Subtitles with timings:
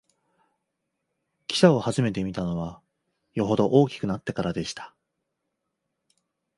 [1.47, 2.81] 汽車をはじめて見たのは、
[3.35, 4.95] よほど大きくなってからでした